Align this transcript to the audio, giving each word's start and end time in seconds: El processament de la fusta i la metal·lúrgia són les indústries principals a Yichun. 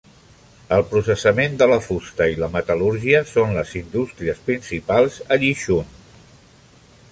El 0.77 0.85
processament 0.93 1.57
de 1.59 1.67
la 1.71 1.77
fusta 1.87 2.27
i 2.31 2.39
la 2.45 2.49
metal·lúrgia 2.55 3.21
són 3.33 3.55
les 3.59 3.75
indústries 3.83 4.43
principals 4.49 5.21
a 5.37 5.41
Yichun. 5.45 5.97